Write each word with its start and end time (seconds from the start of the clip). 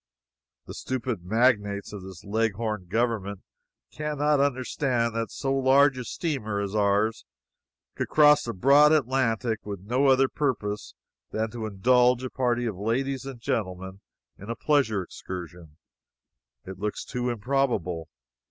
The 0.65 0.73
stupid 0.73 1.23
magnates 1.23 1.93
of 1.93 2.01
this 2.01 2.23
Leghorn 2.23 2.87
government 2.87 3.41
can 3.91 4.17
not 4.17 4.39
understand 4.39 5.13
that 5.15 5.29
so 5.29 5.53
large 5.53 5.95
a 5.99 6.03
steamer 6.03 6.59
as 6.59 6.73
ours 6.73 7.23
could 7.93 8.07
cross 8.07 8.41
the 8.43 8.53
broad 8.53 8.91
Atlantic 8.91 9.63
with 9.63 9.81
no 9.81 10.07
other 10.07 10.27
purpose 10.27 10.95
than 11.29 11.51
to 11.51 11.67
indulge 11.67 12.23
a 12.23 12.31
party 12.31 12.65
of 12.65 12.77
ladies 12.79 13.25
and 13.27 13.39
gentlemen 13.39 13.99
in 14.39 14.49
a 14.49 14.55
pleasure 14.55 15.03
excursion. 15.03 15.77
It 16.65 16.79
looks 16.79 17.05
too 17.05 17.29
improbable. 17.29 18.09